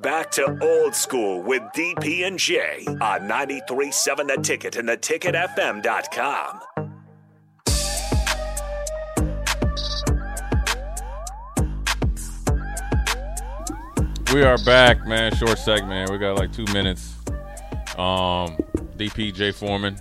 [0.00, 6.60] Back to old school with DP and J on 93.7 The Ticket and theticketfm.com.
[14.32, 15.32] We are back, man.
[15.36, 16.10] Short segment.
[16.10, 17.14] We got like two minutes.
[17.96, 18.58] Um,
[18.96, 19.96] DP J Foreman.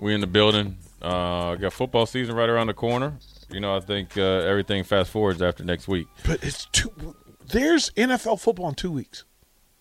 [0.00, 0.76] We in the building.
[1.00, 3.16] Uh, got football season right around the corner.
[3.48, 6.08] You know, I think uh, everything fast forwards after next week.
[6.26, 7.14] But it's two.
[7.48, 9.24] There's NFL football in two weeks.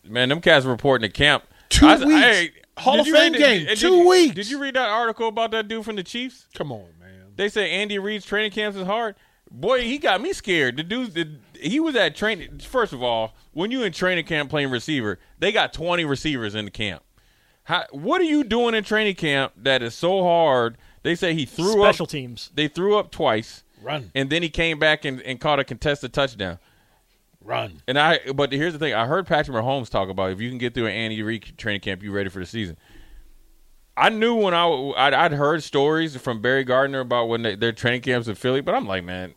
[0.03, 1.43] Man, them cats are reporting to camp.
[1.69, 2.11] Two I- weeks.
[2.21, 3.59] hey, Hall did of you Fame read- game.
[3.59, 4.35] did- did two you- weeks.
[4.35, 6.45] Did you read that article about that dude from the Chiefs?
[6.55, 7.33] Come on, man.
[7.35, 9.15] They say Andy Reid's training camps is hard.
[9.49, 10.77] Boy, he got me scared.
[10.77, 11.27] The dude, the,
[11.59, 12.59] he was at training.
[12.59, 16.65] First of all, when you in training camp playing receiver, they got twenty receivers in
[16.65, 17.01] the camp.
[17.63, 20.77] How, what are you doing in training camp that is so hard?
[21.03, 22.09] They say he threw Special up.
[22.09, 22.49] teams.
[22.55, 26.11] They threw up twice, Run, and then he came back and, and caught a contested
[26.13, 26.59] touchdown.
[27.47, 27.81] Run.
[27.87, 30.57] And I, but here's the thing: I heard Patrick Mahomes talk about if you can
[30.57, 32.77] get through an Andy Reid training camp, you're ready for the season.
[33.95, 34.67] I knew when I
[34.97, 38.61] I'd, I'd heard stories from Barry Gardner about when they, their training camps in Philly,
[38.61, 39.33] but I'm like, man,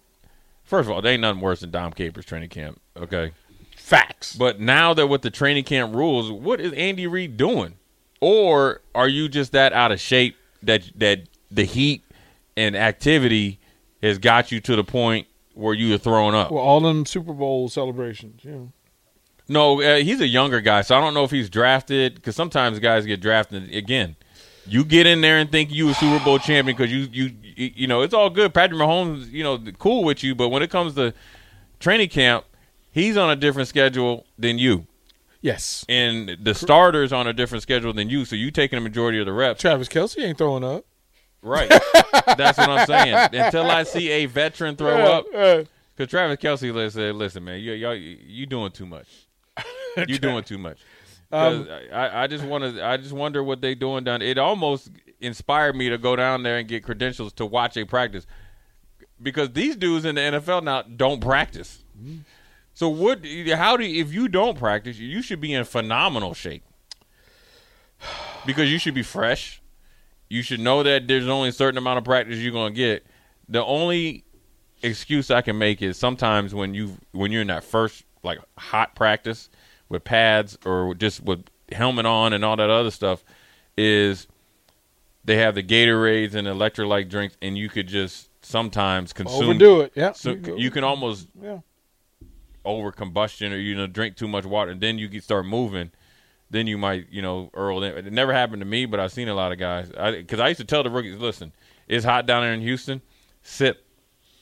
[0.64, 2.80] first of all, they ain't nothing worse than Dom Capers training camp.
[2.96, 3.32] Okay,
[3.76, 4.36] Facts.
[4.36, 7.74] but now that with the training camp rules, what is Andy Reid doing?
[8.20, 12.04] Or are you just that out of shape that that the heat
[12.56, 13.58] and activity
[14.02, 16.50] has got you to the point where you are throwing up?
[16.50, 18.44] Well, all them Super Bowl celebrations.
[18.44, 18.72] You know.
[19.48, 22.14] No, uh, he's a younger guy, so I don't know if he's drafted.
[22.14, 24.16] Because sometimes guys get drafted again.
[24.66, 27.70] You get in there and think you a Super Bowl champion because you, you you
[27.74, 28.54] you know it's all good.
[28.54, 31.12] Patrick Mahomes, you know, cool with you, but when it comes to
[31.80, 32.44] training camp,
[32.92, 34.86] he's on a different schedule than you,
[35.40, 35.84] Yes.
[35.88, 38.24] and the starters on a different schedule than you.
[38.26, 40.84] So you taking the majority of the reps, Travis Kelce ain't throwing up.
[41.42, 41.68] Right?
[42.36, 43.14] That's what I'm saying.
[43.32, 45.64] Until I see a veteran throw up, Uh,
[45.96, 49.06] because Travis Kelce said, "Listen, man, you y'all you doing too much.
[50.08, 50.78] You doing too much."
[51.30, 52.84] 'Cause I, I just want to.
[52.84, 54.20] I just wonder what they doing down.
[54.20, 54.90] It almost
[55.20, 58.26] inspired me to go down there and get credentials to watch a practice,
[59.22, 61.84] because these dudes in the NFL now don't practice.
[62.74, 63.24] So what?
[63.54, 66.64] How do if you don't practice, you should be in phenomenal shape
[68.46, 69.59] because you should be fresh.
[70.30, 73.04] You should know that there's only a certain amount of practice you're going to get.
[73.48, 74.24] The only
[74.82, 78.94] excuse I can make is sometimes when you when you're in that first like hot
[78.94, 79.50] practice
[79.88, 83.24] with pads or just with helmet on and all that other stuff
[83.76, 84.26] is
[85.24, 89.92] they have the Gatorades and electrolyte drinks and you could just sometimes consume overdo it.
[89.96, 90.12] Yeah.
[90.12, 91.58] So you can almost Yeah.
[92.64, 95.90] over combustion or you know drink too much water and then you can start moving
[96.50, 99.34] then you might you know earl it never happened to me but i've seen a
[99.34, 101.52] lot of guys because I, used to tell the rookies listen
[101.88, 103.00] it's hot down there in houston
[103.42, 103.84] sip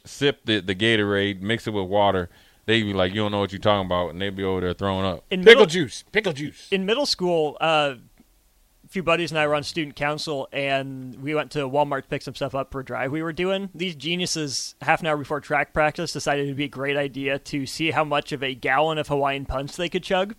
[0.04, 2.28] sip the, the gatorade mix it with water
[2.66, 4.74] they'd be like you don't know what you're talking about and they'd be over there
[4.74, 6.04] throwing up In Pickle middle, juice.
[6.12, 6.68] Pickle juice.
[6.70, 8.17] in middle school, uh, a
[8.88, 12.22] few buddies and I were on student council, and we went to Walmart to pick
[12.22, 13.68] some stuff up for a drive we were doing.
[13.74, 17.66] These geniuses, half an hour before track practice, decided it'd be a great idea to
[17.66, 20.34] see how much of a gallon of Hawaiian punch they could chug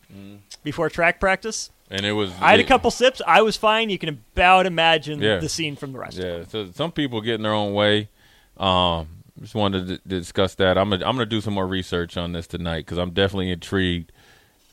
[0.64, 1.70] before track practice.
[1.92, 3.22] and it was I had a couple sips.
[3.26, 3.90] I was fine.
[3.90, 5.38] You can about imagine Yeah.
[5.38, 6.18] the scene from the rest.
[6.18, 8.10] Yeah, so some people get in their own way.
[8.58, 9.08] Um,
[9.42, 10.78] just wanted to, d- discuss that.
[10.78, 14.12] I'm gonna, I'm gonna do some more research on this tonight because I'm definitely intrigued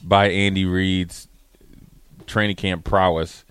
[0.02, 1.28] by Andy Reid's
[2.26, 3.44] training camp prowess.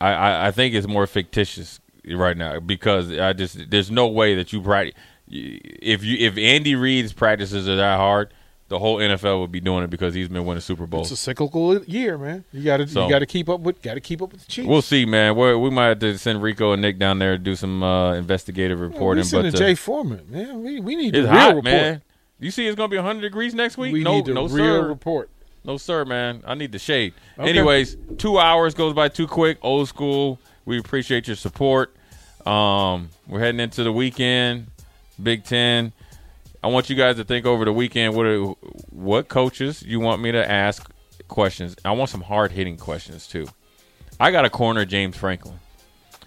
[0.00, 4.34] I, I, I think it's more fictitious right now because I just there's no way
[4.36, 4.94] that you practice
[5.28, 8.32] if you if Andy Reid's practices are that hard,
[8.68, 11.10] the whole NFL would be doing it because he's been winning Super Bowls.
[11.10, 12.44] It's a cyclical year, man.
[12.52, 14.42] You got to So- you got to keep up with got to keep up with
[14.42, 14.68] the Chiefs.
[14.68, 15.36] We'll see, man.
[15.36, 18.14] we we might have to send Rico and Nick down there to do some uh,
[18.14, 19.24] investigative we reporting.
[19.24, 20.62] sending but uh, Jay Foreman, man.
[20.62, 21.64] We we need It's the real hot, report.
[21.64, 22.02] man.
[22.38, 23.92] You see, it's gonna be 100 degrees next week.
[23.94, 24.86] We no, need the no, real sir.
[24.88, 25.30] report.
[25.66, 26.44] No, sir, man.
[26.46, 27.12] I need the shade.
[27.36, 27.50] Okay.
[27.50, 29.58] Anyways, two hours goes by too quick.
[29.62, 30.38] Old school.
[30.64, 31.94] We appreciate your support.
[32.46, 34.68] Um, we're heading into the weekend.
[35.20, 35.92] Big Ten.
[36.62, 38.14] I want you guys to think over the weekend.
[38.14, 38.42] What are,
[38.90, 40.88] what coaches you want me to ask
[41.26, 41.74] questions?
[41.84, 43.48] I want some hard hitting questions too.
[44.20, 45.58] I got to corner James Franklin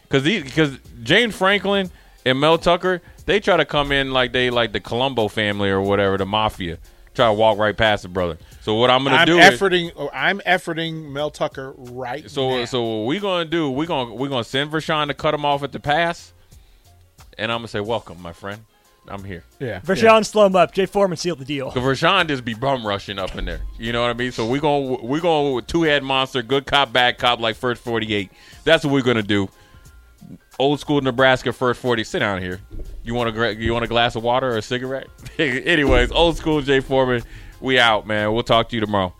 [0.03, 1.89] because because James Franklin
[2.25, 5.81] and Mel Tucker they try to come in like they like the Colombo family or
[5.81, 6.77] whatever, the mafia,
[7.19, 8.37] try to walk right past the brother.
[8.61, 9.91] So what I'm gonna I'm do is efforting.
[9.95, 12.65] oh, I'm efforting Mel Tucker right so now.
[12.65, 13.69] so what we gonna do?
[13.69, 16.33] We gonna we gonna send Vershawn to cut him off at the pass,
[17.37, 18.63] and I'm gonna say, "Welcome, my friend.
[19.07, 20.73] I'm here." yeah, Vershawn, slow him up.
[20.73, 21.71] Jay Foreman sealed the deal.
[21.71, 23.61] Cause Rashawn just be bum rushing up in there.
[23.77, 24.31] You know what I mean?
[24.31, 27.55] So we going to we going with two head monster, good cop, bad cop, like
[27.55, 28.31] first forty eight.
[28.63, 29.49] That's what we're gonna do.
[30.57, 32.03] Old school Nebraska first forty.
[32.03, 32.61] Sit down here.
[33.03, 35.07] You want a you want a glass of water or a cigarette?
[35.65, 37.23] Anyways, old school Jay Foreman.
[37.61, 38.33] We out, man.
[38.33, 39.13] We'll talk to you tomorrow.